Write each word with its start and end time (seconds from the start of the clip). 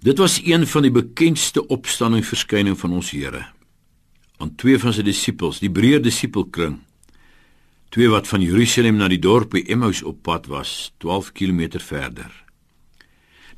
Dit 0.00 0.18
was 0.18 0.40
een 0.44 0.66
van 0.66 0.82
die 0.82 0.90
bekendste 0.90 1.66
opstandingsverskyning 1.66 2.78
van 2.78 2.92
ons 2.96 3.10
Here. 3.12 3.42
Aan 4.40 4.54
twee 4.56 4.78
van 4.80 4.94
sy 4.96 5.02
disippels, 5.04 5.58
die 5.60 5.68
breë 5.68 5.98
disipelkring, 6.00 6.78
twee 7.92 8.08
wat 8.08 8.28
van 8.30 8.40
Jerusalem 8.40 8.96
na 8.96 9.10
die 9.12 9.20
dorp 9.20 9.58
Emmaus 9.60 10.00
op 10.02 10.22
pad 10.24 10.46
was, 10.48 10.94
12 11.04 11.32
km 11.36 11.82
verder. 11.84 12.30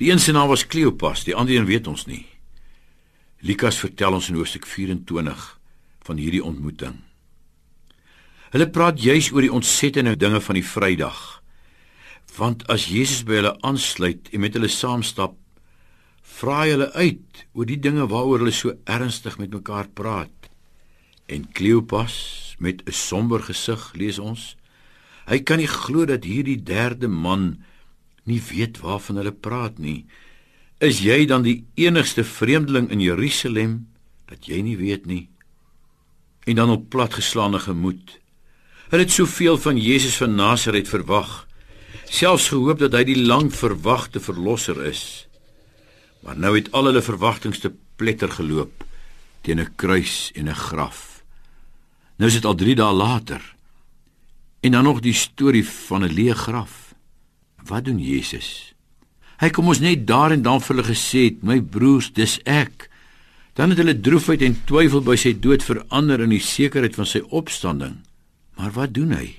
Die 0.03 0.11
een 0.11 0.19
se 0.19 0.33
naam 0.33 0.49
was 0.51 0.67
Kleopas, 0.67 1.23
die 1.23 1.35
ander 1.35 1.55
een 1.55 1.69
weet 1.69 1.87
ons 1.87 2.09
nie. 2.11 2.27
Lukas 3.47 3.79
vertel 3.79 4.13
ons 4.19 4.29
in 4.29 4.35
hoofstuk 4.35 4.67
24 4.67 5.45
van 6.03 6.17
hierdie 6.19 6.43
ontmoeting. 6.43 6.97
Hulle 8.51 8.67
praat 8.67 8.99
juis 8.99 9.31
oor 9.31 9.47
die 9.47 9.53
ontsettende 9.53 10.17
dinge 10.19 10.41
van 10.41 10.59
die 10.59 10.67
Vrydag. 10.67 11.21
Want 12.35 12.67
as 12.67 12.89
Jesus 12.91 13.23
by 13.23 13.39
hulle 13.39 13.55
aansluit 13.63 14.33
en 14.33 14.43
met 14.43 14.59
hulle 14.59 14.69
saamstap, 14.69 15.39
vra 16.39 16.63
hulle 16.65 16.89
uit 16.93 17.45
oor 17.53 17.69
die 17.69 17.81
dinge 17.81 18.07
waaroor 18.11 18.43
hulle 18.43 18.55
so 18.57 18.75
ernstig 18.85 19.39
met 19.39 19.53
mekaar 19.53 19.89
praat. 19.93 20.49
En 21.29 21.49
Kleopas 21.53 22.57
met 22.59 22.83
'n 22.87 22.93
somber 22.93 23.41
gesig 23.43 23.93
lees 23.95 24.19
ons: 24.19 24.57
Hy 25.27 25.39
kan 25.43 25.59
nie 25.59 25.71
glo 25.71 26.05
dat 26.05 26.25
hierdie 26.25 26.63
derde 26.63 27.09
man 27.09 27.63
nie 28.25 28.43
weet 28.51 28.81
waarvan 28.81 29.17
hulle 29.17 29.33
praat 29.33 29.79
nie. 29.79 30.05
Is 30.79 31.01
jy 31.01 31.27
dan 31.27 31.43
die 31.43 31.65
enigste 31.75 32.25
vreemdeling 32.25 32.91
in 32.91 33.01
Jerusalem 33.01 33.89
dat 34.27 34.47
jy 34.47 34.61
nie 34.61 34.77
weet 34.77 35.07
nie? 35.07 35.29
En 36.45 36.59
dan 36.59 36.71
op 36.71 36.89
platgeslaane 36.91 37.59
gemoed. 37.59 38.19
Hulle 38.91 39.03
het 39.03 39.11
soveel 39.11 39.59
van 39.59 39.79
Jesus 39.79 40.17
van 40.17 40.35
Nasaret 40.35 40.89
verwag, 40.89 41.47
selfs 42.05 42.49
gehoop 42.49 42.79
dat 42.79 42.93
hy 42.93 43.05
die 43.05 43.23
lang 43.23 43.55
verwagte 43.55 44.21
verlosser 44.21 44.83
is. 44.85 45.29
Maar 46.23 46.39
nou 46.39 46.55
het 46.57 46.71
al 46.73 46.91
hulle 46.91 47.03
verwagtinge 47.03 47.59
te 47.59 47.73
pletter 47.97 48.31
geloop 48.31 48.85
teen 49.43 49.61
'n 49.61 49.75
kruis 49.77 50.31
en 50.35 50.49
'n 50.49 50.55
graf. 50.55 51.25
Nou 52.17 52.29
is 52.31 52.35
dit 52.35 52.45
al 52.45 52.55
3 52.55 52.75
dae 52.75 52.93
later. 52.93 53.55
En 54.61 54.73
dan 54.73 54.85
nog 54.85 55.01
die 55.01 55.15
storie 55.15 55.69
van 55.69 56.05
'n 56.05 56.15
leë 56.15 56.35
graf. 56.35 56.95
Wat 57.65 57.85
doen 57.85 57.99
Jesus? 57.99 58.75
Hy 59.39 59.51
kom 59.51 59.67
ons 59.67 59.81
net 59.81 60.07
daar 60.07 60.31
en 60.31 60.43
dan 60.43 60.61
vir 60.61 60.77
hulle 60.77 60.89
gesê 60.89 61.25
het, 61.25 61.43
"My 61.43 61.61
broers, 61.61 62.13
dis 62.13 62.39
ek." 62.45 62.91
Dan 63.53 63.69
het 63.69 63.79
hulle 63.79 64.01
droefheid 64.01 64.43
en 64.43 64.65
twyfel 64.65 65.01
by 65.01 65.17
sy 65.17 65.33
dood 65.41 65.63
verander 65.63 66.21
in 66.21 66.31
die 66.31 66.41
sekerheid 66.41 66.95
van 66.95 67.07
sy 67.07 67.19
opstanding. 67.19 67.97
Maar 68.57 68.71
wat 68.71 68.95
doen 68.95 69.11
hy? 69.11 69.39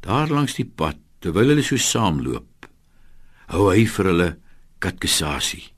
Daar 0.00 0.28
langs 0.28 0.54
die 0.54 0.64
pad, 0.64 0.96
terwyl 1.18 1.48
hulle 1.48 1.62
so 1.62 1.76
saamloop, 1.76 2.68
hou 3.46 3.70
hy 3.70 3.86
vir 3.86 4.04
hulle 4.04 4.36
katkesasie. 4.78 5.75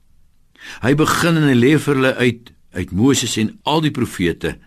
Hy 0.83 0.93
begin 0.99 1.39
en 1.39 1.47
hy 1.49 1.57
lê 1.57 1.75
vir 1.79 1.95
hulle 1.95 2.15
uit 2.15 2.55
uit 2.69 2.91
Moses 2.93 3.33
en 3.41 3.55
al 3.65 3.81
die 3.81 3.93
profete 3.93 4.59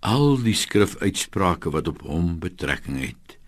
al 0.00 0.36
die 0.42 0.54
skrifuitsprake 0.54 1.72
wat 1.74 1.88
op 1.88 2.02
hom 2.06 2.38
betrekking 2.42 3.00
het. 3.02 3.38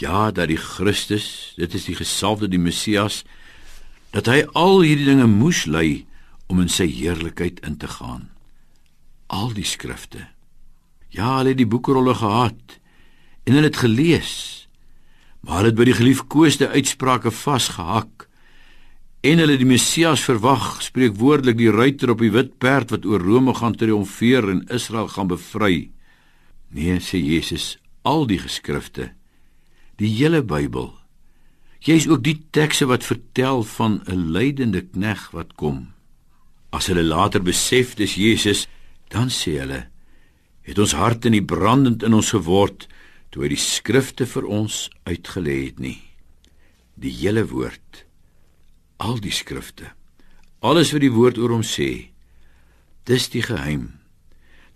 Ja, 0.00 0.30
dat 0.30 0.48
die 0.48 0.60
Christus, 0.60 1.54
dit 1.56 1.74
is 1.74 1.86
die 1.88 1.96
gesalfde 1.96 2.48
die 2.48 2.60
Messias, 2.60 3.22
dat 4.12 4.28
hy 4.28 4.42
al 4.56 4.80
hierdie 4.84 5.08
dinge 5.08 5.28
moes 5.30 5.66
ly 5.68 6.04
om 6.50 6.60
in 6.60 6.72
sy 6.72 6.88
heerlikheid 6.90 7.60
in 7.66 7.78
te 7.78 7.88
gaan. 7.88 8.28
Al 9.30 9.52
die 9.54 9.66
skrifte. 9.66 10.26
Ja, 11.10 11.38
hulle 11.38 11.54
het 11.54 11.60
die 11.60 11.68
boekrolle 11.68 12.14
gehad 12.18 12.78
en 13.46 13.56
hulle 13.56 13.70
het 13.70 13.82
gelees. 13.82 14.66
Maar 15.40 15.60
hulle 15.60 15.72
het 15.72 15.78
by 15.78 15.86
die 15.88 15.98
geliefkoeste 16.00 16.68
uitsprake 16.74 17.32
vasgehak 17.34 18.26
En 19.20 19.36
hulle 19.36 19.58
die 19.60 19.68
Messias 19.68 20.22
verwag, 20.24 20.78
spreek 20.80 21.18
woordelik 21.20 21.58
die 21.58 21.72
ruiter 21.72 22.14
op 22.14 22.22
die 22.24 22.32
wit 22.32 22.54
perd 22.56 22.94
wat 22.94 23.04
oor 23.04 23.20
Rome 23.20 23.52
gaan 23.58 23.76
triomfeer 23.76 24.48
en 24.48 24.62
Israel 24.72 25.10
gaan 25.12 25.28
bevry. 25.28 25.90
Nee, 26.72 26.96
sê 27.04 27.20
Jesus, 27.20 27.74
al 28.00 28.24
die 28.30 28.38
geskrifte, 28.40 29.10
die 30.00 30.08
hele 30.14 30.40
Bybel. 30.40 30.94
Jy 31.84 31.98
is 32.00 32.08
ook 32.08 32.24
die 32.24 32.38
tekste 32.56 32.88
wat 32.88 33.04
vertel 33.04 33.60
van 33.76 34.00
'n 34.08 34.32
lydende 34.32 34.80
knegg 34.88 35.30
wat 35.36 35.52
kom. 35.52 35.92
As 36.72 36.86
hulle 36.86 37.04
later 37.04 37.42
besef 37.42 37.96
dis 37.96 38.14
Jesus, 38.14 38.68
dan 39.08 39.28
sê 39.28 39.60
hulle, 39.60 39.88
het 40.62 40.78
ons 40.78 40.92
harte 40.92 41.28
nie 41.28 41.44
brandend 41.44 42.02
in 42.02 42.14
ons 42.14 42.30
geword 42.30 42.88
toe 43.30 43.42
hy 43.42 43.48
die 43.48 43.56
skrifte 43.60 44.26
vir 44.26 44.46
ons 44.46 44.88
uitgelê 45.04 45.64
het 45.64 45.78
nie. 45.78 46.00
Die 46.96 47.12
hele 47.12 47.44
woord 47.44 48.06
al 49.00 49.18
die 49.20 49.32
skrifte. 49.32 49.88
Alles 50.60 50.92
wat 50.92 51.02
die 51.02 51.12
woord 51.12 51.40
oor 51.40 51.56
hom 51.56 51.64
sê, 51.64 52.12
dis 53.08 53.30
die 53.32 53.42
geheim. 53.42 53.88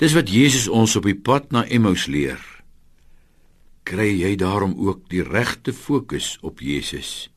Dis 0.01 0.17
wat 0.17 0.33
Jesus 0.33 0.67
ons 0.67 0.97
op 0.99 1.07
die 1.07 1.17
pad 1.17 1.53
na 1.55 1.63
Emmaus 1.69 2.09
leer. 2.11 2.41
Kry 3.85 4.09
jy 4.17 4.33
daarom 4.41 4.73
ook 4.81 5.05
die 5.13 5.23
regte 5.23 5.75
fokus 5.77 6.39
op 6.43 6.65
Jesus? 6.65 7.29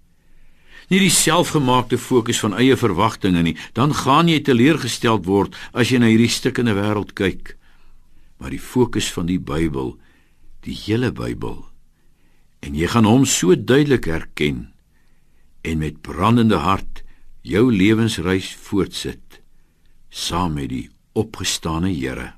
Nie 0.87 1.01
die 1.03 1.11
selfgemaakte 1.11 1.99
fokus 1.99 2.39
van 2.39 2.55
eie 2.55 2.77
verwagtinge 2.79 3.43
nie, 3.43 3.57
dan 3.75 3.91
gaan 3.91 4.31
jy 4.31 4.39
teleurgesteld 4.39 5.27
word 5.27 5.57
as 5.75 5.91
jy 5.91 5.99
na 5.99 6.07
hierdie 6.07 6.31
stukkende 6.31 6.77
wêreld 6.79 7.11
kyk. 7.19 7.57
Maar 8.39 8.55
die 8.55 8.63
fokus 8.63 9.11
van 9.11 9.27
die 9.27 9.41
Bybel, 9.43 9.97
die 10.63 10.77
hele 10.85 11.11
Bybel. 11.11 11.65
En 12.63 12.79
jy 12.79 12.87
gaan 12.95 13.05
hom 13.05 13.27
so 13.27 13.57
duidelik 13.59 14.07
herken 14.07 14.69
en 15.61 15.77
met 15.77 16.01
brandende 16.01 16.55
hart 16.55 17.03
jou 17.41 17.71
lewensreis 17.73 18.53
voortsit 18.55 19.41
saam 20.09 20.53
met 20.53 20.69
die 20.69 20.87
opgestane 21.17 21.91
Here 21.93 22.33